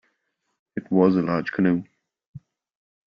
[0.75, 1.83] It was a large canoe.